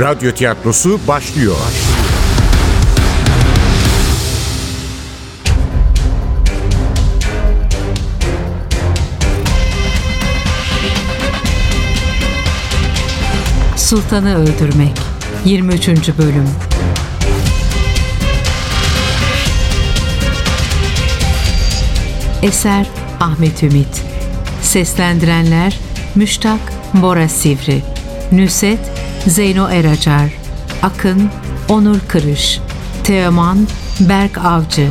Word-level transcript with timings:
Radyo 0.00 0.32
tiyatrosu 0.32 1.00
başlıyor. 1.08 1.56
Sultanı 13.76 14.36
Öldürmek 14.36 14.98
23. 15.44 15.88
Bölüm 15.88 16.48
Eser 22.42 22.86
Ahmet 23.20 23.62
Ümit 23.62 24.02
Seslendirenler 24.62 25.78
Müştak 26.14 26.60
Bora 26.94 27.28
Sivri 27.28 27.82
Nüset 28.32 28.97
Zeyno 29.28 29.68
Eracar 29.68 30.30
Akın 30.82 31.30
Onur 31.68 32.00
Kırış 32.08 32.60
Teoman 33.04 33.66
Berk 34.00 34.38
Avcı 34.38 34.88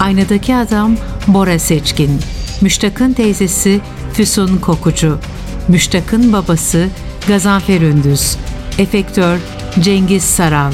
Aynadaki 0.00 0.56
Adam 0.56 0.96
Bora 1.26 1.58
Seçkin 1.58 2.20
Müştak'ın 2.60 3.12
teyzesi 3.12 3.80
Füsun 4.12 4.58
Kokucu 4.58 5.18
Müştak'ın 5.68 6.32
babası 6.32 6.88
Gazanfer 7.28 7.80
Ündüz 7.80 8.36
Efektör 8.78 9.38
Cengiz 9.80 10.24
Saral 10.24 10.72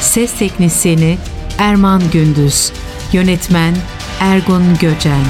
Ses 0.00 0.32
Teknisyeni 0.38 1.18
Erman 1.58 2.02
Gündüz 2.12 2.72
Yönetmen 3.12 3.74
Ergun 4.20 4.64
Göcen 4.80 5.24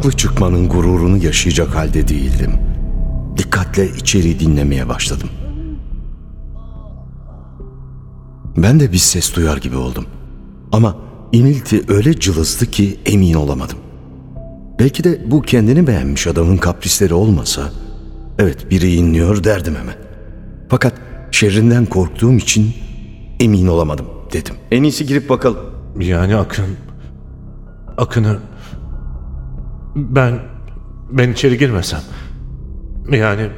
Haklı 0.00 0.12
çıkmanın 0.12 0.68
gururunu 0.68 1.24
yaşayacak 1.24 1.74
halde 1.74 2.08
değildim. 2.08 2.52
Dikkatle 3.36 3.88
içeri 3.88 4.40
dinlemeye 4.40 4.88
başladım. 4.88 5.28
Ben 8.56 8.80
de 8.80 8.92
bir 8.92 8.98
ses 8.98 9.36
duyar 9.36 9.56
gibi 9.56 9.76
oldum. 9.76 10.06
Ama 10.72 10.96
inilti 11.32 11.84
öyle 11.88 12.20
cılızdı 12.20 12.66
ki 12.66 12.98
emin 13.06 13.34
olamadım. 13.34 13.78
Belki 14.78 15.04
de 15.04 15.30
bu 15.30 15.42
kendini 15.42 15.86
beğenmiş 15.86 16.26
adamın 16.26 16.56
kaprisleri 16.56 17.14
olmasa, 17.14 17.62
evet 18.38 18.70
biri 18.70 18.94
inliyor 18.94 19.44
derdim 19.44 19.74
hemen. 19.74 19.96
Fakat 20.68 20.94
şerrinden 21.30 21.86
korktuğum 21.86 22.34
için 22.34 22.74
emin 23.40 23.66
olamadım 23.66 24.06
dedim. 24.32 24.54
En 24.70 24.82
iyisi 24.82 25.06
girip 25.06 25.28
bakalım. 25.28 25.60
Yani 25.98 26.36
Akın... 26.36 26.66
Akın'ı... 27.96 28.38
Ben... 29.94 30.38
Ben 31.10 31.32
içeri 31.32 31.58
girmesem... 31.58 32.00
Yani... 33.10 33.48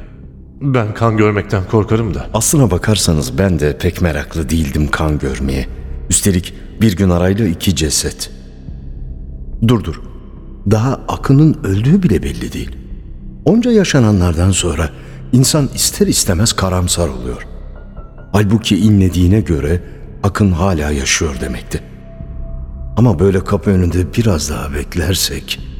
Ben 0.61 0.93
kan 0.93 1.17
görmekten 1.17 1.63
korkarım 1.71 2.13
da. 2.13 2.25
Aslına 2.33 2.71
bakarsanız 2.71 3.37
ben 3.37 3.59
de 3.59 3.77
pek 3.77 4.01
meraklı 4.01 4.49
değildim 4.49 4.87
kan 4.87 5.19
görmeye. 5.19 5.67
Üstelik 6.09 6.53
bir 6.81 6.95
gün 6.95 7.09
arayla 7.09 7.47
iki 7.47 7.75
ceset. 7.75 8.31
Dur 9.67 9.83
dur. 9.83 10.01
Daha 10.71 10.99
Akın'ın 11.07 11.57
öldüğü 11.63 12.03
bile 12.03 12.23
belli 12.23 12.53
değil. 12.53 12.77
Onca 13.45 13.71
yaşananlardan 13.71 14.51
sonra 14.51 14.89
insan 15.31 15.69
ister 15.75 16.07
istemez 16.07 16.53
karamsar 16.53 17.07
oluyor. 17.07 17.47
Halbuki 18.31 18.77
inlediğine 18.77 19.41
göre 19.41 19.81
Akın 20.23 20.51
hala 20.51 20.91
yaşıyor 20.91 21.35
demekti. 21.41 21.83
Ama 22.97 23.19
böyle 23.19 23.43
kapı 23.43 23.69
önünde 23.71 24.13
biraz 24.17 24.49
daha 24.49 24.73
beklersek... 24.73 25.72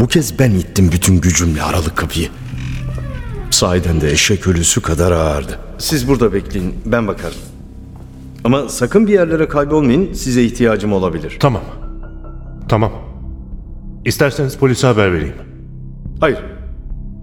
Bu 0.00 0.06
kez 0.06 0.38
ben 0.38 0.50
ittim 0.50 0.92
bütün 0.92 1.20
gücümle 1.20 1.62
aralık 1.62 1.96
kapıyı. 1.96 2.28
Sahiden 3.50 4.00
de 4.00 4.10
eşek 4.10 4.46
ölüsü 4.46 4.80
kadar 4.80 5.12
ağırdı. 5.12 5.58
Siz 5.78 6.08
burada 6.08 6.32
bekleyin, 6.32 6.74
ben 6.86 7.06
bakarım. 7.06 7.38
Ama 8.44 8.68
sakın 8.68 9.06
bir 9.06 9.12
yerlere 9.12 9.48
kaybolmayın, 9.48 10.12
size 10.12 10.42
ihtiyacım 10.42 10.92
olabilir. 10.92 11.36
Tamam. 11.40 11.62
Tamam. 12.68 12.92
İsterseniz 14.04 14.56
polise 14.56 14.86
haber 14.86 15.12
vereyim. 15.12 15.34
Hayır, 16.20 16.38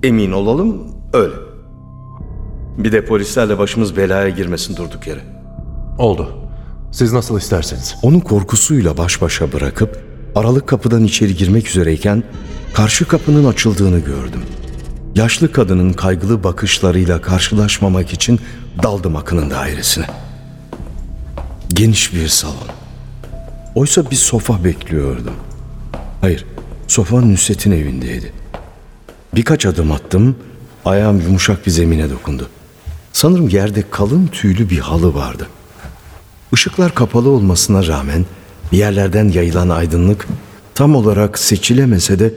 emin 0.03 0.31
olalım, 0.31 0.87
öyle. 1.13 1.33
Bir 2.77 2.91
de 2.91 3.05
polislerle 3.05 3.57
başımız 3.57 3.97
belaya 3.97 4.29
girmesin 4.29 4.75
durduk 4.75 5.07
yere. 5.07 5.21
Oldu. 5.97 6.29
Siz 6.91 7.13
nasıl 7.13 7.37
isterseniz. 7.37 7.95
Onu 8.01 8.23
korkusuyla 8.23 8.97
baş 8.97 9.21
başa 9.21 9.53
bırakıp 9.53 10.03
aralık 10.35 10.67
kapıdan 10.67 11.03
içeri 11.03 11.35
girmek 11.35 11.69
üzereyken 11.69 12.23
karşı 12.73 13.07
kapının 13.07 13.45
açıldığını 13.45 13.99
gördüm. 13.99 14.41
Yaşlı 15.15 15.51
kadının 15.51 15.93
kaygılı 15.93 16.43
bakışlarıyla 16.43 17.21
karşılaşmamak 17.21 18.13
için 18.13 18.39
daldım 18.83 19.15
Akın'ın 19.15 19.49
dairesine. 19.49 20.05
Geniş 21.69 22.13
bir 22.13 22.27
salon. 22.27 22.67
Oysa 23.75 24.11
bir 24.11 24.15
sofa 24.15 24.63
bekliyordum. 24.63 25.33
Hayır, 26.21 26.45
sofa 26.87 27.21
Nusret'in 27.21 27.71
evindeydi. 27.71 28.33
Birkaç 29.35 29.65
adım 29.65 29.91
attım, 29.91 30.35
ayağım 30.85 31.21
yumuşak 31.21 31.65
bir 31.65 31.71
zemine 31.71 32.09
dokundu. 32.09 32.49
Sanırım 33.13 33.49
yerde 33.49 33.83
kalın 33.91 34.27
tüylü 34.27 34.69
bir 34.69 34.79
halı 34.79 35.15
vardı. 35.15 35.47
Işıklar 36.53 36.95
kapalı 36.95 37.29
olmasına 37.29 37.87
rağmen 37.87 38.25
yerlerden 38.71 39.29
yayılan 39.29 39.69
aydınlık 39.69 40.27
tam 40.75 40.95
olarak 40.95 41.39
seçilemese 41.39 42.19
de 42.19 42.33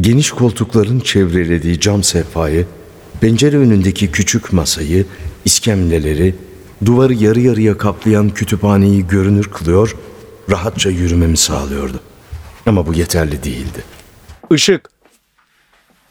geniş 0.00 0.30
koltukların 0.30 1.00
çevrelediği 1.00 1.80
cam 1.80 2.02
sehpayı, 2.02 2.66
pencere 3.20 3.56
önündeki 3.56 4.12
küçük 4.12 4.52
masayı, 4.52 5.06
iskemleleri, 5.44 6.34
duvarı 6.84 7.14
yarı 7.14 7.40
yarıya 7.40 7.78
kaplayan 7.78 8.30
kütüphaneyi 8.30 9.06
görünür 9.06 9.44
kılıyor, 9.44 9.96
rahatça 10.50 10.90
yürümemi 10.90 11.36
sağlıyordu. 11.36 12.00
Ama 12.66 12.86
bu 12.86 12.94
yeterli 12.94 13.42
değildi. 13.42 13.84
Işık. 14.50 14.90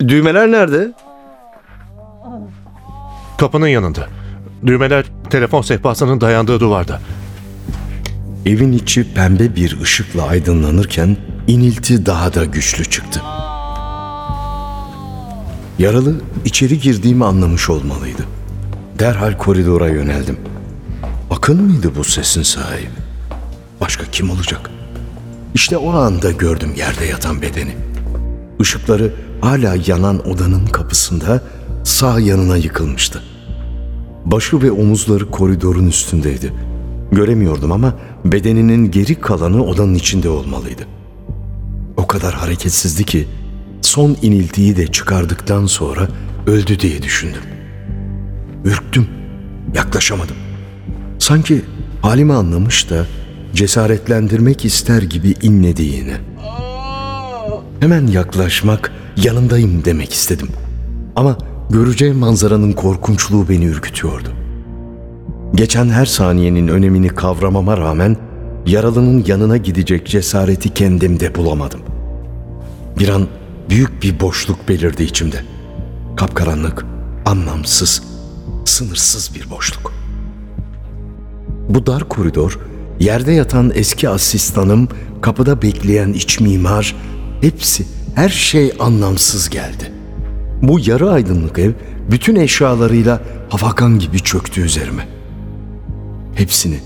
Düğmeler 0.07 0.51
nerede? 0.51 0.93
Kapının 3.37 3.67
yanında. 3.67 4.07
Düğmeler 4.65 5.05
telefon 5.29 5.61
sehpasının 5.61 6.21
dayandığı 6.21 6.59
duvarda. 6.59 7.01
Evin 8.45 8.71
içi 8.71 9.13
pembe 9.13 9.55
bir 9.55 9.81
ışıkla 9.81 10.27
aydınlanırken 10.27 11.17
inilti 11.47 12.05
daha 12.05 12.33
da 12.33 12.45
güçlü 12.45 12.85
çıktı. 12.85 13.21
Yaralı 15.79 16.15
içeri 16.45 16.79
girdiğimi 16.79 17.25
anlamış 17.25 17.69
olmalıydı. 17.69 18.25
Derhal 18.99 19.37
koridora 19.37 19.87
yöneldim. 19.87 20.37
Akın 21.31 21.61
mıydı 21.61 21.91
bu 21.97 22.03
sesin 22.03 22.43
sahibi? 22.43 22.89
Başka 23.81 24.03
kim 24.11 24.29
olacak? 24.29 24.69
İşte 25.53 25.77
o 25.77 25.91
anda 25.91 26.31
gördüm 26.31 26.73
yerde 26.77 27.05
yatan 27.05 27.41
bedeni. 27.41 27.75
Işıkları 28.59 29.13
hala 29.41 29.75
yanan 29.87 30.27
odanın 30.27 30.65
kapısında 30.65 31.41
sağ 31.83 32.19
yanına 32.19 32.57
yıkılmıştı. 32.57 33.23
Başı 34.25 34.61
ve 34.61 34.71
omuzları 34.71 35.31
koridorun 35.31 35.87
üstündeydi. 35.87 36.53
Göremiyordum 37.11 37.71
ama 37.71 37.93
bedeninin 38.25 38.91
geri 38.91 39.15
kalanı 39.15 39.63
odanın 39.65 39.95
içinde 39.95 40.29
olmalıydı. 40.29 40.87
O 41.97 42.07
kadar 42.07 42.33
hareketsizdi 42.33 43.03
ki 43.03 43.27
son 43.85 44.17
iniltiyi 44.21 44.77
de 44.77 44.87
çıkardıktan 44.87 45.65
sonra 45.65 46.07
öldü 46.47 46.79
diye 46.79 47.01
düşündüm. 47.01 47.41
Ürktüm, 48.65 49.07
yaklaşamadım. 49.75 50.35
Sanki 51.19 51.61
halimi 52.01 52.33
anlamış 52.33 52.89
da 52.89 53.05
cesaretlendirmek 53.53 54.65
ister 54.65 55.01
gibi 55.01 55.33
inlediğini. 55.41 56.13
Hemen 57.79 58.07
yaklaşmak, 58.07 58.91
yanındayım 59.23 59.85
demek 59.85 60.13
istedim. 60.13 60.47
Ama 61.15 61.37
göreceğim 61.69 62.17
manzaranın 62.17 62.73
korkunçluğu 62.73 63.49
beni 63.49 63.65
ürkütüyordu. 63.65 64.29
Geçen 65.55 65.89
her 65.89 66.05
saniyenin 66.05 66.67
önemini 66.67 67.07
kavramama 67.07 67.77
rağmen 67.77 68.17
yaralının 68.65 69.23
yanına 69.27 69.57
gidecek 69.57 70.07
cesareti 70.07 70.73
kendimde 70.73 71.35
bulamadım. 71.35 71.79
Bir 72.99 73.09
an 73.09 73.27
büyük 73.69 74.03
bir 74.03 74.19
boşluk 74.19 74.69
belirdi 74.69 75.03
içimde. 75.03 75.43
Kapkaranlık, 76.17 76.85
anlamsız, 77.25 78.03
sınırsız 78.65 79.35
bir 79.35 79.49
boşluk. 79.49 79.93
Bu 81.69 81.85
dar 81.85 82.09
koridor, 82.09 82.59
yerde 82.99 83.31
yatan 83.31 83.71
eski 83.75 84.09
asistanım, 84.09 84.87
kapıda 85.21 85.61
bekleyen 85.61 86.13
iç 86.13 86.39
mimar, 86.39 86.95
hepsi, 87.41 87.85
her 88.15 88.29
şey 88.29 88.73
anlamsız 88.79 89.49
geldi. 89.49 89.91
Bu 90.61 90.79
yarı 90.79 91.11
aydınlık 91.11 91.59
ev 91.59 91.71
bütün 92.11 92.35
eşyalarıyla 92.35 93.21
hafakan 93.49 93.99
gibi 93.99 94.19
çöktü 94.19 94.61
üzerime. 94.61 95.07
Hepsini, 96.35 96.79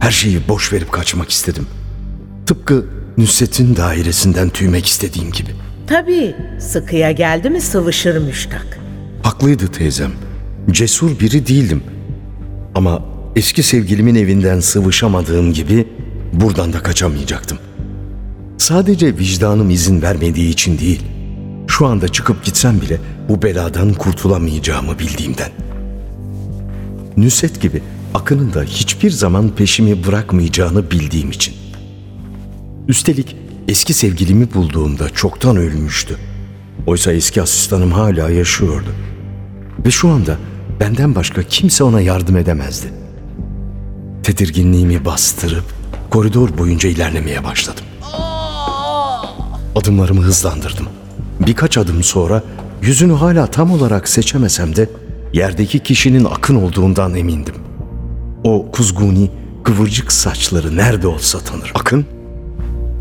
Her 0.00 0.10
şeyi 0.10 0.48
boş 0.48 0.72
verip 0.72 0.92
kaçmak 0.92 1.30
istedim. 1.30 1.66
Tıpkı 2.46 2.86
Nusret'in 3.18 3.76
dairesinden 3.76 4.48
tüymek 4.48 4.86
istediğim 4.86 5.32
gibi. 5.32 5.50
Tabii 5.86 6.34
sıkıya 6.58 7.12
geldi 7.12 7.50
mi 7.50 7.60
sıvışır 7.60 8.18
müştak. 8.18 8.78
Haklıydı 9.22 9.66
teyzem. 9.68 10.12
Cesur 10.70 11.20
biri 11.20 11.46
değildim. 11.46 11.82
Ama 12.74 13.04
eski 13.36 13.62
sevgilimin 13.62 14.14
evinden 14.14 14.60
sıvışamadığım 14.60 15.52
gibi 15.52 15.88
buradan 16.32 16.72
da 16.72 16.82
kaçamayacaktım. 16.82 17.58
Sadece 18.58 19.18
vicdanım 19.18 19.70
izin 19.70 20.02
vermediği 20.02 20.50
için 20.50 20.78
değil. 20.78 21.02
Şu 21.68 21.86
anda 21.86 22.08
çıkıp 22.08 22.44
gitsem 22.44 22.80
bile 22.80 22.98
bu 23.28 23.42
beladan 23.42 23.92
kurtulamayacağımı 23.92 24.98
bildiğimden. 24.98 25.50
Nüset 27.16 27.60
gibi 27.60 27.82
Akın'ın 28.14 28.54
da 28.54 28.62
hiçbir 28.62 29.10
zaman 29.10 29.48
peşimi 29.48 30.06
bırakmayacağını 30.06 30.90
bildiğim 30.90 31.30
için. 31.30 31.54
Üstelik 32.88 33.36
eski 33.68 33.94
sevgilimi 33.94 34.54
bulduğumda 34.54 35.10
çoktan 35.10 35.56
ölmüştü. 35.56 36.16
Oysa 36.86 37.12
eski 37.12 37.42
asistanım 37.42 37.92
hala 37.92 38.30
yaşıyordu. 38.30 38.88
Ve 39.86 39.90
şu 39.90 40.08
anda 40.08 40.36
benden 40.80 41.14
başka 41.14 41.42
kimse 41.42 41.84
ona 41.84 42.00
yardım 42.00 42.36
edemezdi. 42.36 42.86
Tedirginliğimi 44.22 45.04
bastırıp 45.04 45.64
koridor 46.10 46.58
boyunca 46.58 46.88
ilerlemeye 46.88 47.44
başladım. 47.44 47.84
Adımlarımı 49.76 50.22
hızlandırdım. 50.22 50.86
Birkaç 51.40 51.78
adım 51.78 52.02
sonra 52.02 52.42
yüzünü 52.82 53.12
hala 53.12 53.46
tam 53.46 53.70
olarak 53.70 54.08
seçemesem 54.08 54.76
de 54.76 54.90
yerdeki 55.32 55.78
kişinin 55.78 56.24
Akın 56.24 56.54
olduğundan 56.54 57.14
emindim. 57.14 57.54
O 58.44 58.70
kuzguni, 58.72 59.30
kıvırcık 59.64 60.12
saçları 60.12 60.76
nerede 60.76 61.06
olsa 61.06 61.38
tanır. 61.38 61.72
Akın? 61.74 62.06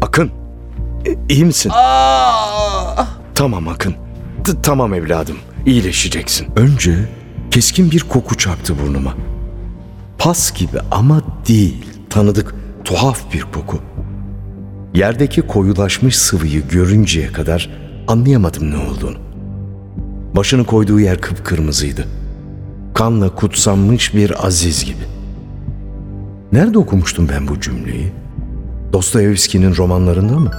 Akın? 0.01 0.44
İyi 1.29 1.45
misin? 1.45 1.71
Tamam 3.35 3.67
Akın. 3.67 3.95
T- 4.43 4.61
tamam 4.63 4.93
evladım. 4.93 5.37
İyileşeceksin. 5.65 6.47
Önce 6.55 7.09
keskin 7.51 7.91
bir 7.91 7.99
koku 7.99 8.37
çarptı 8.37 8.73
burnuma. 8.83 9.13
Pas 10.17 10.53
gibi 10.53 10.77
ama 10.91 11.21
değil. 11.47 11.85
Tanıdık, 12.09 12.55
tuhaf 12.83 13.33
bir 13.33 13.41
koku. 13.41 13.79
Yerdeki 14.93 15.41
koyulaşmış 15.41 16.15
sıvıyı 16.17 16.67
görünceye 16.67 17.27
kadar 17.31 17.69
anlayamadım 18.07 18.71
ne 18.71 18.77
olduğunu. 18.77 19.17
Başını 20.35 20.65
koyduğu 20.65 20.99
yer 20.99 21.21
kıpkırmızıydı. 21.21 22.07
Kanla 22.93 23.35
kutsanmış 23.35 24.13
bir 24.15 24.47
aziz 24.47 24.85
gibi. 24.85 25.03
Nerede 26.51 26.77
okumuştum 26.77 27.29
ben 27.29 27.47
bu 27.47 27.59
cümleyi? 27.59 28.13
Dostoyevski'nin 28.93 29.75
romanlarında 29.75 30.39
mı? 30.39 30.51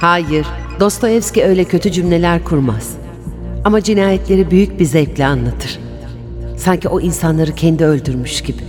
Hayır, 0.00 0.46
Dostoyevski 0.80 1.44
öyle 1.44 1.64
kötü 1.64 1.92
cümleler 1.92 2.44
kurmaz. 2.44 2.90
Ama 3.64 3.82
cinayetleri 3.82 4.50
büyük 4.50 4.80
bir 4.80 4.84
zevkle 4.84 5.26
anlatır. 5.26 5.78
Sanki 6.56 6.88
o 6.88 7.00
insanları 7.00 7.54
kendi 7.54 7.84
öldürmüş 7.84 8.42
gibi. 8.42 8.62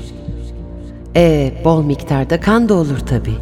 E, 1.16 1.54
bol 1.66 1.83
miktarda 1.83 2.39
kan 2.39 2.69
da 2.69 2.74
olur 2.74 2.98
tabii. 3.00 3.36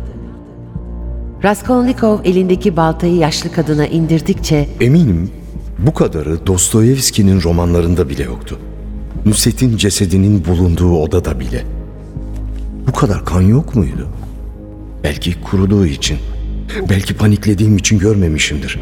Raskolnikov 1.44 2.19
elindeki 2.24 2.77
baltayı 2.77 3.15
yaşlı 3.15 3.51
kadına 3.51 3.88
indirdikçe 3.88 4.68
Eminim 4.81 5.31
bu 5.80 5.94
kadarı 5.94 6.47
Dostoyevski'nin 6.47 7.41
romanlarında 7.41 8.09
bile 8.09 8.24
yoktu. 8.24 8.59
Nusret'in 9.25 9.77
cesedinin 9.77 10.45
bulunduğu 10.45 10.97
odada 10.97 11.39
bile. 11.39 11.65
Bu 12.88 12.91
kadar 12.91 13.25
kan 13.25 13.41
yok 13.41 13.75
muydu? 13.75 14.07
Belki 15.03 15.41
kuruduğu 15.41 15.85
için, 15.85 16.18
belki 16.90 17.18
paniklediğim 17.18 17.78
için 17.78 18.00
görmemişimdir. 18.00 18.80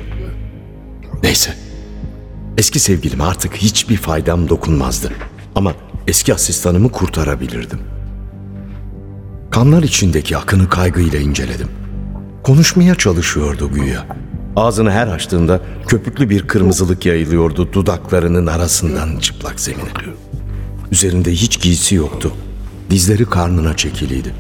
Neyse. 1.24 1.54
Eski 2.58 2.80
sevgilime 2.80 3.24
artık 3.24 3.56
hiçbir 3.56 3.98
faydam 3.98 4.50
dokunmazdı. 4.50 5.12
Ama 5.56 5.74
eski 6.08 6.34
asistanımı 6.34 6.92
kurtarabilirdim. 6.92 7.80
Kanlar 9.52 9.84
içindeki 9.84 10.38
akını 10.38 10.70
kaygıyla 10.70 11.20
inceledim. 11.20 11.68
Konuşmaya 12.44 12.96
çalışıyordu 12.96 13.72
güya. 13.74 14.08
Ağzını 14.56 14.92
her 14.92 15.08
açtığında 15.08 15.62
köpüklü 15.88 16.30
bir 16.30 16.48
kırmızılık 16.48 17.06
yayılıyordu 17.06 17.74
dudaklarının 17.74 18.48
arasından 18.48 19.20
çıplak 19.20 19.60
zemine. 19.60 19.90
Üzerinde 20.92 21.32
hiç 21.32 21.62
giysi 21.62 21.96
yoktu. 21.96 22.32
Dizleri 22.90 23.26
karnına 23.26 23.76
çekiliydi. 23.76 24.34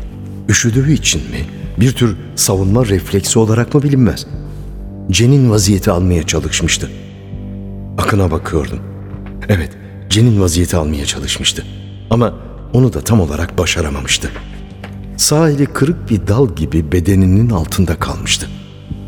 Üşüdüğü 0.50 0.94
için 0.94 1.22
mi, 1.22 1.46
bir 1.78 1.92
tür 1.92 2.18
savunma 2.36 2.86
refleksi 2.86 3.40
olarak 3.40 3.74
mı 3.74 3.84
bilinmez. 3.84 4.28
Cen'in 5.12 5.52
vaziyeti 5.52 5.92
almaya 5.92 6.24
çalışmıştı. 6.24 6.90
Akın'a 7.98 8.32
bakıyordum. 8.32 8.80
Evet, 9.50 9.70
Cen'in 10.10 10.42
vaziyeti 10.42 10.78
almaya 10.78 11.06
çalışmıştı. 11.06 11.66
Ama 12.10 12.34
onu 12.74 12.94
da 12.94 13.02
tam 13.02 13.22
olarak 13.22 13.58
başaramamıştı. 13.58 14.32
Sağ 15.18 15.50
eli 15.50 15.66
kırık 15.66 16.10
bir 16.10 16.28
dal 16.28 16.56
gibi 16.56 16.92
bedeninin 16.92 17.50
altında 17.50 17.96
kalmıştı. 17.96 18.48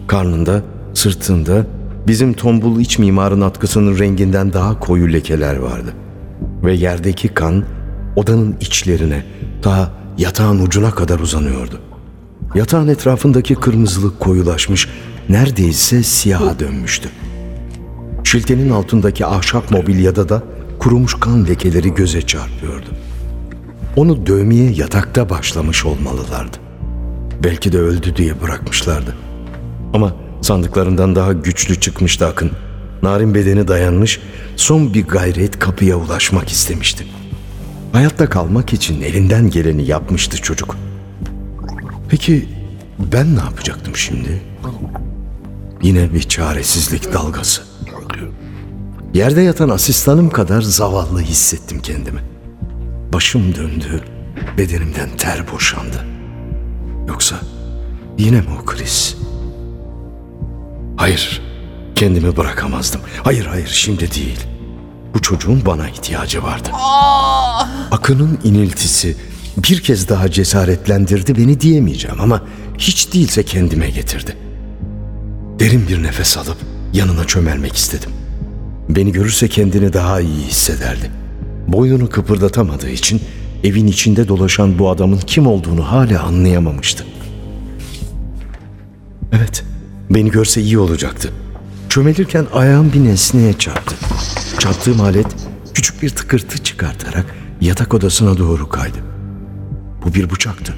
Karnında, 0.07 0.61
sırtında 0.93 1.65
bizim 2.07 2.33
tombul 2.33 2.79
iç 2.79 2.99
mimarın 2.99 3.41
atkısının 3.41 3.99
renginden 3.99 4.53
daha 4.53 4.79
koyu 4.79 5.13
lekeler 5.13 5.55
vardı. 5.55 5.93
Ve 6.63 6.73
yerdeki 6.73 7.27
kan 7.27 7.63
odanın 8.15 8.55
içlerine, 8.59 9.25
daha 9.63 9.91
yatağın 10.17 10.59
ucuna 10.59 10.91
kadar 10.91 11.19
uzanıyordu. 11.19 11.79
Yatağın 12.55 12.87
etrafındaki 12.87 13.55
kırmızılık 13.55 14.19
koyulaşmış, 14.19 14.89
neredeyse 15.29 16.03
siyaha 16.03 16.59
dönmüştü. 16.59 17.09
Şiltenin 18.23 18.69
altındaki 18.69 19.25
ahşap 19.25 19.71
mobilyada 19.71 20.29
da 20.29 20.43
kurumuş 20.79 21.15
kan 21.19 21.47
lekeleri 21.47 21.93
göze 21.93 22.21
çarpıyordu. 22.21 22.85
Onu 23.95 24.25
dövmeye 24.25 24.71
yatakta 24.71 25.29
başlamış 25.29 25.85
olmalılardı. 25.85 26.57
Belki 27.43 27.71
de 27.71 27.79
öldü 27.79 28.15
diye 28.15 28.41
bırakmışlardı. 28.41 29.15
Ama 29.93 30.15
sandıklarından 30.41 31.15
daha 31.15 31.33
güçlü 31.33 31.79
çıkmıştı 31.79 32.27
Akın. 32.27 32.51
Narin 33.03 33.35
bedeni 33.35 33.67
dayanmış, 33.67 34.19
son 34.55 34.93
bir 34.93 35.05
gayret 35.05 35.59
kapıya 35.59 35.95
ulaşmak 35.95 36.49
istemişti. 36.49 37.05
Hayatta 37.91 38.29
kalmak 38.29 38.73
için 38.73 39.01
elinden 39.01 39.49
geleni 39.49 39.85
yapmıştı 39.87 40.37
çocuk. 40.37 40.77
Peki 42.13 42.49
ben 43.13 43.35
ne 43.35 43.39
yapacaktım 43.39 43.95
şimdi? 43.95 44.41
Yine 45.83 46.13
bir 46.13 46.23
çaresizlik 46.23 47.13
dalgası. 47.13 47.61
Yerde 49.13 49.41
yatan 49.41 49.69
asistanım 49.69 50.29
kadar 50.29 50.61
zavallı 50.61 51.21
hissettim 51.21 51.79
kendimi. 51.81 52.19
Başım 53.13 53.55
döndü, 53.55 54.03
bedenimden 54.57 55.09
ter 55.17 55.51
boşandı. 55.51 56.05
Yoksa 57.07 57.35
yine 58.17 58.41
mi 58.41 58.47
o 58.61 58.65
kriz? 58.65 59.17
Hayır, 60.97 61.41
kendimi 61.95 62.37
bırakamazdım. 62.37 63.01
Hayır 63.23 63.45
hayır 63.45 63.67
şimdi 63.67 64.11
değil. 64.11 64.39
Bu 65.13 65.21
çocuğun 65.21 65.65
bana 65.65 65.89
ihtiyacı 65.89 66.43
vardı. 66.43 66.69
Akın'ın 67.91 68.39
iniltisi 68.43 69.17
bir 69.57 69.79
kez 69.79 70.09
daha 70.09 70.31
cesaretlendirdi 70.31 71.37
beni 71.37 71.59
diyemeyeceğim 71.59 72.21
ama 72.21 72.41
hiç 72.77 73.13
değilse 73.13 73.43
kendime 73.43 73.89
getirdi. 73.89 74.37
Derin 75.59 75.87
bir 75.87 76.03
nefes 76.03 76.37
alıp 76.37 76.57
yanına 76.93 77.25
çömelmek 77.25 77.75
istedim. 77.75 78.09
Beni 78.89 79.11
görürse 79.11 79.47
kendini 79.47 79.93
daha 79.93 80.21
iyi 80.21 80.43
hissederdi. 80.47 81.11
Boynunu 81.67 82.09
kıpırdatamadığı 82.09 82.89
için 82.89 83.21
evin 83.63 83.87
içinde 83.87 84.27
dolaşan 84.27 84.79
bu 84.79 84.89
adamın 84.89 85.17
kim 85.17 85.47
olduğunu 85.47 85.91
hala 85.91 86.23
anlayamamıştı. 86.23 87.05
Evet, 89.31 89.63
beni 90.09 90.31
görse 90.31 90.61
iyi 90.61 90.79
olacaktı. 90.79 91.29
Çömelirken 91.89 92.45
ayağım 92.53 92.93
bir 92.93 93.03
nesneye 93.03 93.53
çarptı. 93.53 93.95
Çarptığım 94.59 95.01
alet 95.01 95.27
küçük 95.73 96.01
bir 96.01 96.09
tıkırtı 96.09 96.63
çıkartarak 96.63 97.25
yatak 97.61 97.93
odasına 97.93 98.37
doğru 98.37 98.69
kaydı. 98.69 99.12
Bu 100.05 100.13
bir 100.13 100.29
bıçaktı. 100.29 100.73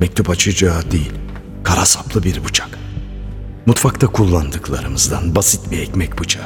Mektup 0.00 0.30
açacağı 0.30 0.90
değil, 0.90 1.12
kara 1.64 1.84
saplı 1.84 2.22
bir 2.22 2.44
bıçak. 2.44 2.68
Mutfakta 3.66 4.06
kullandıklarımızdan 4.06 5.34
basit 5.34 5.70
bir 5.70 5.78
ekmek 5.78 6.20
bıçağı. 6.20 6.44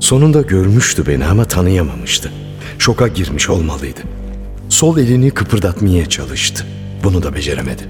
Sonunda 0.00 0.42
görmüştü 0.42 1.06
beni 1.06 1.24
ama 1.24 1.44
tanıyamamıştı. 1.44 2.32
Şoka 2.78 3.08
girmiş 3.08 3.50
olmalıydı. 3.50 4.00
Sol 4.68 4.98
elini 4.98 5.30
kıpırdatmaya 5.30 6.08
çalıştı. 6.08 6.66
Bunu 7.04 7.22
da 7.22 7.34
beceremedi. 7.34 7.82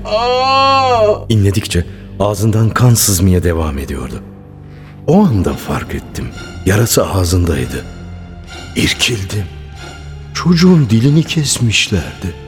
İnledikçe 1.28 1.86
ağzından 2.20 2.70
kan 2.70 2.94
sızmaya 2.94 3.42
devam 3.42 3.78
ediyordu. 3.78 4.22
O 5.06 5.24
anda 5.26 5.52
fark 5.54 5.94
ettim. 5.94 6.28
Yarası 6.66 7.06
ağzındaydı. 7.06 7.84
İrkildim. 8.76 9.44
Çocuğun 10.34 10.90
dilini 10.90 11.22
kesmişlerdi. 11.22 12.45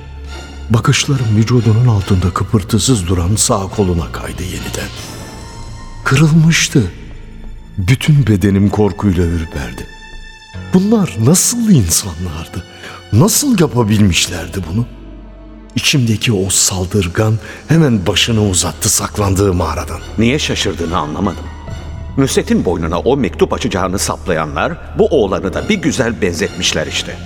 Bakışlarım 0.70 1.36
vücudunun 1.36 1.86
altında 1.86 2.30
kıpırtısız 2.30 3.06
duran 3.06 3.36
sağ 3.36 3.60
koluna 3.60 4.12
kaydı 4.12 4.42
yeniden. 4.42 4.88
Kırılmıştı. 6.04 6.82
Bütün 7.78 8.26
bedenim 8.26 8.68
korkuyla 8.68 9.24
ürperdi. 9.24 9.86
Bunlar 10.74 11.16
nasıl 11.24 11.70
insanlardı? 11.70 12.64
Nasıl 13.12 13.60
yapabilmişlerdi 13.60 14.60
bunu? 14.72 14.86
İçimdeki 15.74 16.32
o 16.32 16.50
saldırgan 16.50 17.38
hemen 17.68 18.06
başını 18.06 18.48
uzattı 18.48 18.88
saklandığı 18.88 19.54
mağaradan. 19.54 20.00
Niye 20.18 20.38
şaşırdığını 20.38 20.98
anlamadım. 20.98 21.44
Nusret'in 22.16 22.64
boynuna 22.64 22.98
o 22.98 23.16
mektup 23.16 23.52
açacağını 23.52 23.98
saplayanlar 23.98 24.72
bu 24.98 25.06
oğlanı 25.06 25.54
da 25.54 25.68
bir 25.68 25.74
güzel 25.74 26.22
benzetmişler 26.22 26.86
işte. 26.86 27.16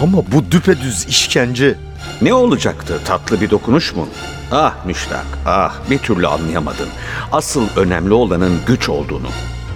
Ama 0.00 0.18
bu 0.32 0.50
düpedüz 0.50 1.06
işkence 1.08 1.78
Ne 2.22 2.34
olacaktı 2.34 3.00
tatlı 3.04 3.40
bir 3.40 3.50
dokunuş 3.50 3.94
mu? 3.96 4.08
Ah 4.52 4.86
müştak, 4.86 5.26
ah 5.46 5.74
bir 5.90 5.98
türlü 5.98 6.26
anlayamadın. 6.26 6.88
Asıl 7.32 7.62
önemli 7.76 8.12
olanın 8.14 8.52
güç 8.66 8.88
olduğunu. 8.88 9.28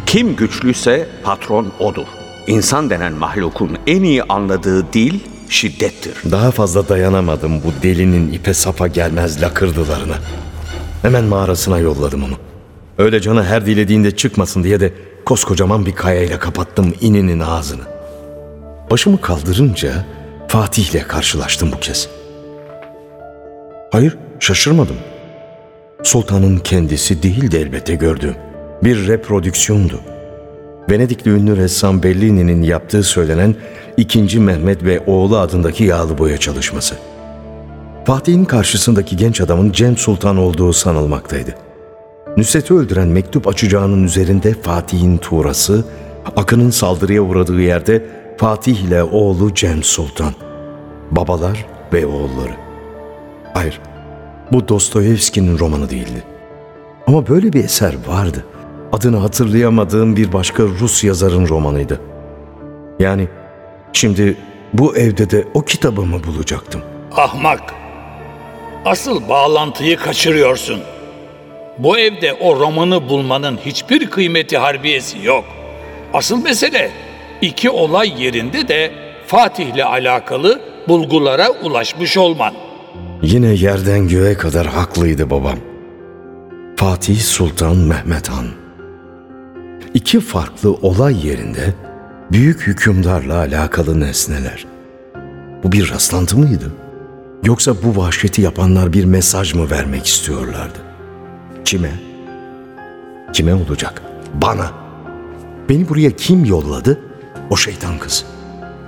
Kim 0.07 0.37
güçlüyse 0.37 1.09
patron 1.25 1.73
odur. 1.81 2.07
İnsan 2.47 2.91
denen 2.91 3.13
mahlukun 3.13 3.79
en 3.87 4.03
iyi 4.03 4.23
anladığı 4.23 4.93
dil 4.93 5.21
şiddettir. 5.49 6.31
Daha 6.31 6.51
fazla 6.51 6.89
dayanamadım 6.89 7.63
bu 7.63 7.83
delinin 7.83 8.33
ipe 8.33 8.55
sapa 8.55 8.87
gelmez 8.87 9.43
lakırdılarına. 9.43 10.15
Hemen 11.03 11.25
mağarasına 11.25 11.79
yolladım 11.79 12.25
onu. 12.25 12.35
Öyle 12.99 13.21
canı 13.21 13.45
her 13.45 13.67
dilediğinde 13.67 14.17
çıkmasın 14.17 14.65
diye 14.65 14.81
de 14.81 14.95
koskocaman 15.25 15.87
bir 15.87 15.93
kayayla 15.93 16.39
kapattım 16.39 16.95
ininin 17.01 17.41
ağzını. 17.41 17.83
Başımı 18.91 19.21
kaldırınca 19.21 20.05
Fatih'le 20.49 21.09
karşılaştım 21.09 21.73
bu 21.73 21.81
kez. 21.81 22.09
Hayır, 23.91 24.19
şaşırmadım. 24.41 24.97
Sultanın 26.03 26.57
kendisi 26.57 27.23
değildi 27.23 27.57
elbette 27.57 27.95
gördüğüm. 27.95 28.35
Bir 28.85 29.09
reprodüksiyondu. 29.09 30.01
Venedikli 30.91 31.31
ünlü 31.31 31.57
ressam 31.57 32.03
Bellini'nin 32.03 32.63
yaptığı 32.63 33.03
söylenen 33.03 33.55
ikinci 33.97 34.41
Mehmet 34.41 34.85
ve 34.85 35.01
oğlu 35.07 35.39
adındaki 35.39 35.85
yağlı 35.85 36.19
boya 36.19 36.39
çalışması. 36.39 36.95
Fatih'in 38.05 38.45
karşısındaki 38.45 39.17
genç 39.17 39.41
adamın 39.41 39.73
Cem 39.73 39.97
Sultan 39.97 40.37
olduğu 40.37 40.73
sanılmaktaydı. 40.73 41.55
Nusret'i 42.37 42.75
öldüren 42.75 43.09
mektup 43.09 43.49
açacağının 43.49 44.05
üzerinde 44.05 44.55
Fatih'in 44.63 45.19
tuğrası, 45.19 45.85
Akın'ın 46.37 46.71
saldırıya 46.71 47.23
uğradığı 47.23 47.61
yerde 47.61 48.05
Fatih 48.39 48.77
ile 48.77 49.03
oğlu 49.03 49.55
Cem 49.55 49.83
Sultan. 49.83 50.33
Babalar 51.11 51.67
ve 51.93 52.07
oğulları. 52.07 52.66
Hayır, 53.57 53.81
bu 54.53 54.69
Dostoyevski'nin 54.69 55.59
romanı 55.59 55.91
değildi. 55.91 56.23
Ama 57.07 57.29
böyle 57.29 57.53
bir 57.53 57.65
eser 57.65 57.95
vardı. 58.07 58.45
Adını 58.93 59.17
hatırlayamadığım 59.17 60.17
bir 60.17 60.33
başka 60.33 60.63
Rus 60.63 61.05
yazarın 61.05 61.49
romanıydı. 61.49 62.01
Yani 62.99 63.29
şimdi 63.93 64.37
bu 64.73 64.97
evde 64.97 65.31
de 65.31 65.45
o 65.55 65.63
kitabımı 65.63 66.25
bulacaktım. 66.25 66.83
Ahmak. 67.17 67.75
Asıl 68.85 69.29
bağlantıyı 69.29 69.97
kaçırıyorsun. 69.97 70.81
Bu 71.79 71.99
evde 71.99 72.33
o 72.33 72.61
romanı 72.61 73.09
bulmanın 73.09 73.59
hiçbir 73.67 74.11
kıymeti 74.11 74.59
harbiyesi 74.59 75.19
yok. 75.25 75.45
Asıl 76.15 76.43
mesele 76.43 76.91
iki 77.41 77.71
olay 77.71 78.23
yerinde 78.23 78.69
de 78.69 78.93
Fatih'le 79.27 79.85
alakalı 79.85 80.61
bulgulara 80.89 81.51
ulaşmış 81.51 82.17
olman. 82.17 82.66
Yine 83.23 83.47
yerden 83.47 84.09
göğe 84.09 84.35
kadar 84.35 84.67
haklıydı 84.67 85.31
babam. 85.31 85.59
Fatih 86.77 87.21
Sultan 87.21 87.77
Mehmet 87.77 88.29
Han. 88.29 88.47
İki 89.95 90.21
farklı 90.21 90.73
olay 90.75 91.27
yerinde 91.27 91.75
büyük 92.33 92.67
hükümdarla 92.67 93.39
alakalı 93.39 94.01
nesneler. 94.01 94.67
Bu 95.65 95.73
bir 95.73 95.91
rastlantı 95.91 96.39
mıydı? 96.39 96.73
Yoksa 97.45 97.75
bu 97.83 97.97
vahşeti 98.03 98.43
yapanlar 98.43 98.93
bir 98.93 99.05
mesaj 99.05 99.55
mı 99.55 99.71
vermek 99.71 100.07
istiyorlardı? 100.07 100.79
Kime? 101.65 101.93
Kime 103.33 103.55
olacak? 103.55 104.03
Bana. 104.35 104.71
Beni 105.69 105.89
buraya 105.89 106.11
kim 106.11 106.45
yolladı? 106.45 107.01
O 107.51 107.57
şeytan 107.57 107.99
kız. 107.99 108.25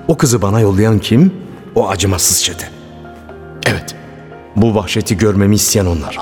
O 0.09 0.17
kızı 0.17 0.43
bana 0.43 0.61
yollayan 0.61 0.99
kim? 0.99 1.33
O 1.75 1.89
acımasız 1.89 2.45
çete. 2.45 2.69
Evet. 3.67 3.98
Bu 4.63 4.75
vahşeti 4.75 5.17
görmemi 5.17 5.55
isteyen 5.55 5.87
onlar. 5.87 6.19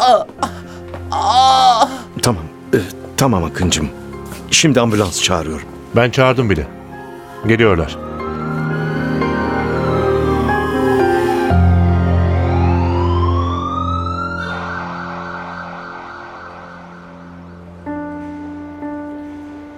Tamam. 2.22 2.42
e, 2.74 2.78
tamam 3.16 3.44
Akıncım. 3.44 3.88
Şimdi 4.50 4.80
ambulans 4.80 5.22
çağırıyorum. 5.22 5.66
Ben 5.96 6.10
çağırdım 6.10 6.50
bile. 6.50 6.66
Geliyorlar. 7.46 7.96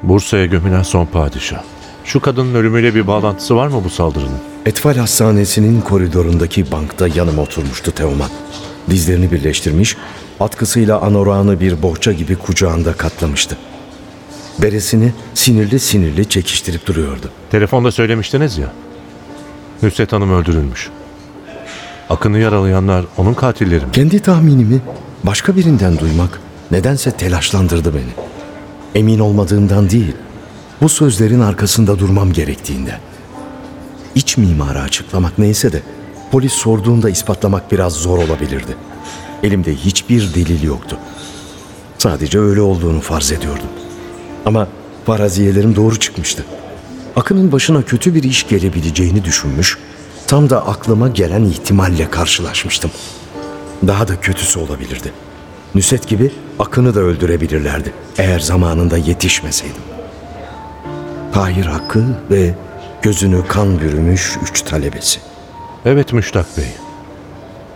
Bursa'ya 0.03 0.47
gömülen 0.47 0.83
son 0.83 1.07
padişah. 1.07 1.63
Şu 2.05 2.21
kadının 2.21 2.55
ölümüyle 2.55 2.95
bir 2.95 3.07
bağlantısı 3.07 3.57
var 3.57 3.67
mı 3.67 3.85
bu 3.85 3.91
saldırının? 3.91 4.39
Etfal 4.69 4.97
Hastanesi'nin 4.97 5.81
koridorundaki 5.81 6.73
bankta 6.73 7.09
yanıma 7.09 7.43
oturmuştu 7.43 7.93
Teoman. 7.93 8.31
Dizlerini 8.91 9.31
birleştirmiş, 9.33 9.97
atkısıyla 10.41 11.01
anorağını 11.01 11.61
bir 11.61 11.83
bohça 11.83 12.13
gibi 12.13 12.37
kucağında 12.37 12.93
katlamıştı. 12.93 13.57
Beresini 14.63 15.13
sinirli 15.35 15.79
sinirli 15.79 16.29
çekiştirip 16.29 16.87
duruyordu. 16.87 17.31
Telefonda 17.51 17.93
söylemiştiniz 17.93 18.59
ya. 18.59 18.73
Nusret 19.83 20.13
Hanım 20.13 20.33
öldürülmüş. 20.33 20.91
Akın'ı 22.11 22.39
yaralayanlar 22.39 23.05
onun 23.17 23.35
katilleri 23.35 23.87
mi? 23.87 23.93
Kendi 23.93 24.21
tahminimi 24.21 24.81
başka 25.25 25.57
birinden 25.57 25.99
duymak 25.99 26.41
nedense 26.71 27.11
telaşlandırdı 27.11 27.95
beni. 27.95 28.27
Emin 28.95 29.19
olmadığımdan 29.19 29.91
değil, 29.91 30.15
bu 30.83 30.89
sözlerin 30.89 31.41
arkasında 31.41 31.99
durmam 31.99 32.33
gerektiğinde. 32.33 33.08
İç 34.19 34.37
mimarı 34.37 34.81
açıklamak 34.81 35.39
neyse 35.39 35.73
de 35.73 35.83
polis 36.31 36.53
sorduğunda 36.53 37.11
ispatlamak 37.11 37.73
biraz 37.73 37.93
zor 37.93 38.19
olabilirdi. 38.19 38.77
Elimde 39.43 39.75
hiçbir 39.75 40.35
delil 40.35 40.63
yoktu. 40.63 40.99
Sadece 41.99 42.39
öyle 42.39 42.61
olduğunu 42.61 43.01
farz 43.01 43.33
ediyordum. 43.33 43.67
Ama 44.47 44.69
faraziyelerim 45.07 45.77
doğru 45.77 45.99
çıkmıştı. 45.99 46.45
Akın'ın 47.17 47.53
başına 47.53 47.83
kötü 47.83 48.15
bir 48.15 48.23
iş 48.23 48.49
gelebileceğini 48.49 49.25
düşünmüş, 49.25 49.79
tam 50.27 50.51
da 50.51 50.67
aklıma 50.67 51.09
gelen 51.09 51.45
ihtimalle 51.45 52.11
karşılaşmıştım. 52.11 52.91
Daha 53.87 54.09
da 54.09 54.21
kötüsü 54.21 54.59
olabilirdi. 54.59 55.13
Nüset 55.75 56.09
gibi 56.09 56.33
Akın'ı 56.59 56.95
da 56.95 57.01
öldürebilirlerdi 57.01 57.93
eğer 58.19 58.41
zamanında 58.41 58.97
yetişmeseydim. 58.97 59.83
Tahir 61.33 61.67
Hakkı 61.67 62.05
ve 62.31 62.55
gözünü 63.03 63.47
kan 63.49 63.81
bürümüş 63.81 64.39
üç 64.43 64.63
talebesi. 64.63 65.21
Evet 65.85 66.13
Müştak 66.13 66.47
Bey. 66.57 66.69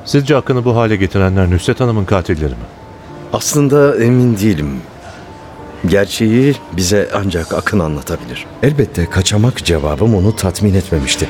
Sizce 0.04 0.36
Akın'ı 0.36 0.64
bu 0.64 0.76
hale 0.76 0.96
getirenler 0.96 1.50
Nusret 1.50 1.80
Hanım'ın 1.80 2.04
katilleri 2.04 2.50
mi? 2.50 2.66
Aslında 3.32 4.04
emin 4.04 4.36
değilim. 4.36 4.80
Gerçeği 5.86 6.54
bize 6.76 7.08
ancak 7.14 7.54
Akın 7.54 7.78
anlatabilir. 7.78 8.46
Elbette 8.62 9.10
kaçamak 9.10 9.64
cevabım 9.64 10.14
onu 10.14 10.36
tatmin 10.36 10.74
etmemişti. 10.74 11.28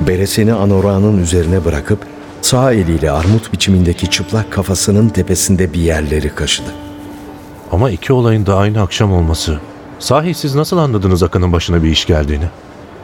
Beresini 0.00 0.52
anorağının 0.52 1.22
üzerine 1.22 1.64
bırakıp 1.64 1.98
sağ 2.42 2.72
eliyle 2.72 3.10
armut 3.10 3.52
biçimindeki 3.52 4.10
çıplak 4.10 4.52
kafasının 4.52 5.08
tepesinde 5.08 5.72
bir 5.72 5.80
yerleri 5.80 6.34
kaşıdı. 6.34 6.70
Ama 7.72 7.90
iki 7.90 8.12
olayın 8.12 8.46
da 8.46 8.56
aynı 8.56 8.82
akşam 8.82 9.12
olması. 9.12 9.58
Sahi 9.98 10.34
siz 10.34 10.54
nasıl 10.54 10.78
anladınız 10.78 11.22
Akın'ın 11.22 11.52
başına 11.52 11.82
bir 11.82 11.90
iş 11.90 12.06
geldiğini? 12.06 12.46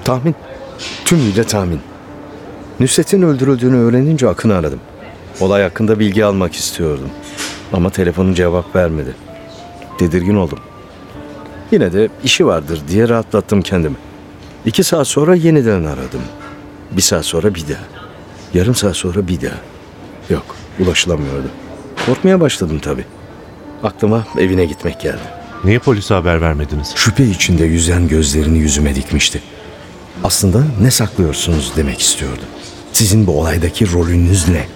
Tahmin. 0.08 0.34
Tümüyle 1.04 1.44
tahmin. 1.44 1.80
Nusret'in 2.80 3.22
öldürüldüğünü 3.22 3.76
öğrenince 3.76 4.28
Akın'ı 4.28 4.54
aradım. 4.54 4.80
Olay 5.40 5.62
hakkında 5.62 5.98
bilgi 5.98 6.24
almak 6.24 6.54
istiyordum. 6.54 7.10
Ama 7.72 7.90
telefonu 7.90 8.34
cevap 8.34 8.76
vermedi. 8.76 9.14
Tedirgin 9.98 10.36
oldum. 10.36 10.58
Yine 11.70 11.92
de 11.92 12.08
işi 12.24 12.46
vardır 12.46 12.80
diye 12.88 13.08
rahatlattım 13.08 13.62
kendimi. 13.62 13.96
İki 14.66 14.84
saat 14.84 15.08
sonra 15.08 15.34
yeniden 15.34 15.84
aradım. 15.84 16.22
Bir 16.90 17.02
saat 17.02 17.24
sonra 17.24 17.54
bir 17.54 17.62
daha. 17.68 17.84
Yarım 18.54 18.74
saat 18.74 18.96
sonra 18.96 19.28
bir 19.28 19.40
daha. 19.40 19.58
Yok, 20.30 20.56
ulaşılamıyordu. 20.80 21.48
Korkmaya 22.06 22.40
başladım 22.40 22.78
tabii. 22.78 23.04
Aklıma 23.82 24.26
evine 24.38 24.64
gitmek 24.64 25.00
geldi. 25.00 25.22
Niye 25.64 25.78
polise 25.78 26.14
haber 26.14 26.40
vermediniz? 26.40 26.92
Şüphe 26.96 27.24
içinde 27.24 27.64
yüzen 27.64 28.08
gözlerini 28.08 28.58
yüzüme 28.58 28.94
dikmişti. 28.94 29.42
Aslında 30.24 30.62
ne 30.80 30.90
saklıyorsunuz 30.90 31.72
demek 31.76 32.00
istiyordu. 32.00 32.42
Sizin 32.92 33.26
bu 33.26 33.40
olaydaki 33.40 33.92
rolünüz 33.92 34.48
ne? 34.48 34.66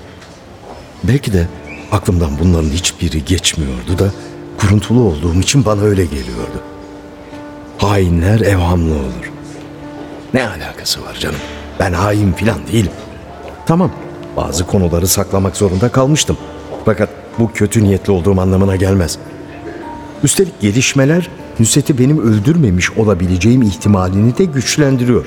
Belki 1.04 1.32
de 1.32 1.49
aklımdan 1.92 2.30
bunların 2.40 2.70
hiçbiri 2.70 3.25
geçmiyordu 3.25 3.99
da 3.99 4.11
kuruntulu 4.58 5.00
olduğum 5.00 5.40
için 5.40 5.64
bana 5.64 5.80
öyle 5.82 6.04
geliyordu. 6.04 6.62
Hainler 7.78 8.40
evhamlı 8.40 8.94
olur. 8.94 9.32
Ne 10.34 10.49
alakası 10.49 11.04
var 11.04 11.14
canım? 11.14 11.40
Ben 11.80 11.92
hain 11.92 12.32
filan 12.32 12.66
değilim. 12.72 12.92
Tamam, 13.66 13.92
bazı 14.37 14.66
konuları 14.66 15.06
saklamak 15.06 15.56
zorunda 15.56 15.88
kalmıştım. 15.88 16.37
Fakat 16.84 17.08
bu 17.38 17.52
kötü 17.52 17.84
niyetli 17.84 18.12
olduğum 18.12 18.40
anlamına 18.40 18.76
gelmez. 18.76 19.18
Üstelik 20.22 20.61
gelişmeler 20.61 21.28
Nusret'i 21.61 21.99
benim 21.99 22.18
öldürmemiş 22.18 22.90
olabileceğim 22.90 23.62
ihtimalini 23.62 24.38
de 24.38 24.44
güçlendiriyor. 24.44 25.26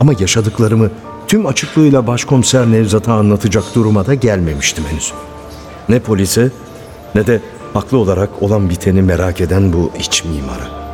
Ama 0.00 0.12
yaşadıklarımı 0.18 0.90
tüm 1.28 1.46
açıklığıyla 1.46 2.06
başkomiser 2.06 2.66
Nevzat'a 2.66 3.12
anlatacak 3.12 3.64
duruma 3.74 4.06
da 4.06 4.14
gelmemiştim 4.14 4.84
henüz. 4.84 5.12
Ne 5.88 5.98
polise 5.98 6.50
ne 7.14 7.26
de 7.26 7.40
haklı 7.74 7.98
olarak 7.98 8.42
olan 8.42 8.70
biteni 8.70 9.02
merak 9.02 9.40
eden 9.40 9.72
bu 9.72 9.90
iç 9.98 10.24
mimara. 10.24 10.87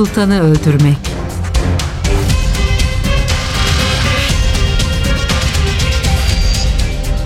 Sultanı 0.00 0.40
öldürmek. 0.42 0.96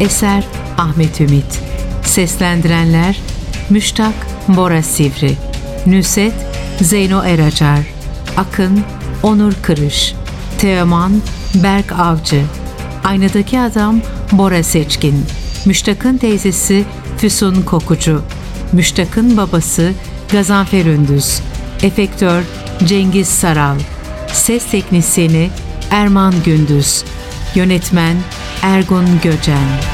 Eser 0.00 0.44
Ahmet 0.78 1.20
Ümit 1.20 1.60
Seslendirenler 2.02 3.18
Müştak 3.70 4.14
Bora 4.48 4.82
Sivri 4.82 5.36
Nüset 5.86 6.32
Zeyno 6.80 7.22
Eracar 7.22 7.80
Akın 8.36 8.80
Onur 9.22 9.52
Kırış 9.62 10.14
Teoman 10.58 11.12
Berk 11.54 11.92
Avcı 11.92 12.42
Aynadaki 13.04 13.60
Adam 13.60 14.00
Bora 14.32 14.62
Seçkin 14.62 15.24
Müştak'ın 15.66 16.16
teyzesi 16.16 16.84
Füsun 17.18 17.62
Kokucu 17.62 18.22
Müştak'ın 18.72 19.36
babası 19.36 19.92
Gazanfer 20.32 20.84
Ündüz 20.84 21.40
Efektör 21.82 22.42
Cengiz 22.78 23.28
Saral 23.28 23.76
Ses 24.32 24.66
Teknisyeni 24.70 25.50
Erman 25.90 26.34
Gündüz. 26.44 27.04
Yönetmen 27.54 28.16
Ergun 28.62 29.20
Göcen 29.22 29.93